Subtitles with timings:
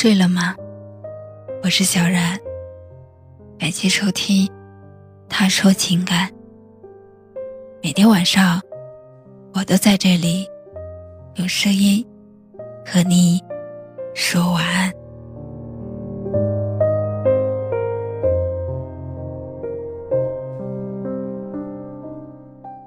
[0.00, 0.56] 睡了吗？
[1.62, 2.34] 我是小然，
[3.58, 4.46] 感谢收听
[5.28, 6.26] 《他说情感》。
[7.82, 8.58] 每天晚上，
[9.52, 10.48] 我都在这里
[11.34, 12.02] 用声音
[12.82, 13.38] 和你
[14.14, 14.90] 说晚安。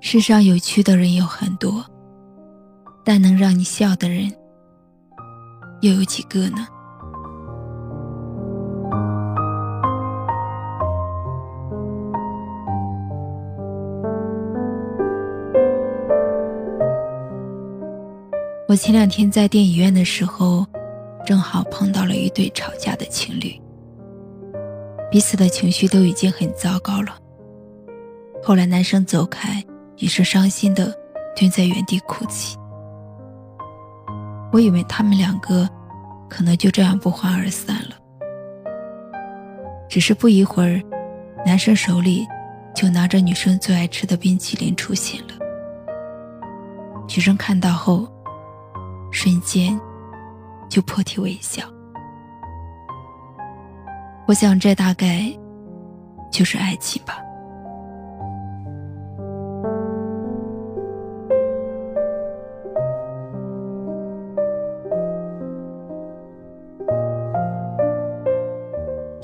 [0.00, 1.84] 世上有趣的人有很多，
[3.04, 4.32] 但能让你笑的人
[5.82, 6.66] 又有几个呢？
[18.74, 20.66] 我前两天在电影院的时候，
[21.24, 23.54] 正好碰到了一对吵架的情侣，
[25.12, 27.16] 彼此的情绪都已经很糟糕了。
[28.42, 29.62] 后来男生走开。
[29.96, 30.92] 女生伤心的
[31.36, 32.58] 蹲在原地哭泣。
[34.52, 35.70] 我以为他们两个
[36.28, 37.90] 可能就这样不欢而散了。
[39.88, 40.82] 只是不一会儿，
[41.46, 42.26] 男生手里
[42.74, 45.34] 就拿着女生最爱吃的冰淇淋出现了。
[47.06, 48.08] 女生看到后，
[49.14, 49.80] 瞬间
[50.68, 51.62] 就破涕为笑。
[54.26, 55.32] 我想，这大概
[56.32, 57.18] 就是爱情吧。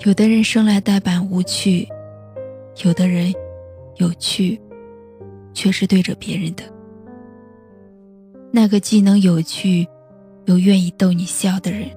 [0.06, 1.86] 有的人生来呆板无趣，
[2.84, 3.34] 有的人
[3.96, 4.58] 有趣，
[5.52, 6.62] 却是对着别人的。
[8.52, 9.86] 那个既能有趣，
[10.46, 11.88] 又愿意逗你笑的人，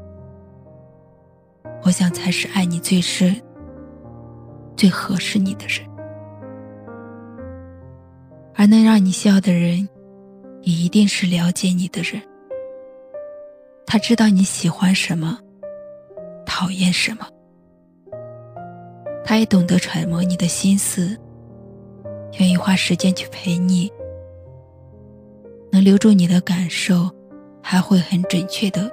[1.84, 3.36] 我想才是爱你最深、
[4.78, 5.88] 最合适你的人。
[8.56, 9.90] 而能让你笑的人，
[10.62, 12.22] 也一定是了解你的人。
[13.86, 15.40] 他知道你喜欢什么，
[16.46, 17.28] 讨厌什么。
[19.26, 21.18] 他也懂得揣摩你的心思，
[22.40, 23.92] 愿意花时间去陪你，
[25.84, 27.12] 留住你的感受，
[27.62, 28.90] 还会很准确的、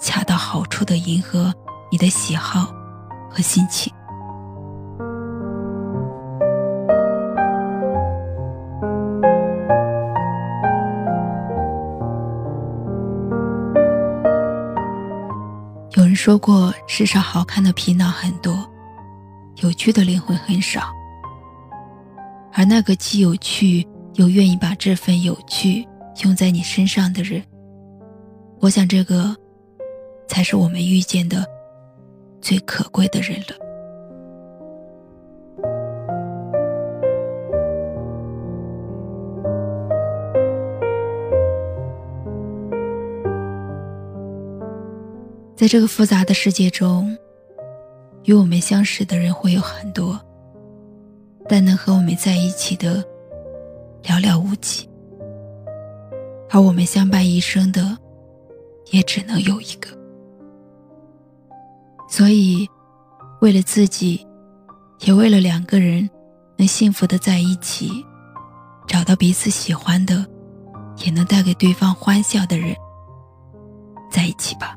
[0.00, 1.52] 恰到好处的迎合
[1.90, 2.72] 你的喜好
[3.30, 3.92] 和心情。
[15.94, 18.66] 有人说过，世上好看的皮囊很多。
[19.56, 20.80] 有趣的灵魂很少，
[22.54, 25.86] 而那个既有趣又愿意把这份有趣
[26.24, 27.42] 用在你身上的人，
[28.60, 29.34] 我想这个
[30.28, 31.44] 才是我们遇见的
[32.40, 33.56] 最可贵的人了。
[45.56, 47.16] 在这个复杂的世界中。
[48.24, 50.16] 与我们相识的人会有很多，
[51.48, 53.02] 但能和我们在一起的
[54.04, 54.88] 寥寥无几。
[56.52, 57.96] 而我们相伴一生的，
[58.90, 59.88] 也只能有一个。
[62.10, 62.68] 所以，
[63.40, 64.26] 为了自己，
[65.00, 66.08] 也为了两个人
[66.58, 67.90] 能幸福的在一起，
[68.86, 70.26] 找到彼此喜欢的，
[70.98, 72.76] 也能带给对方欢笑的人，
[74.10, 74.76] 在一起吧。